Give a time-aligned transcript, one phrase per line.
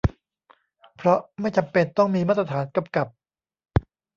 [0.95, 3.07] เพราะไม่จำเป็นต้องมีมาตรฐานกำกับ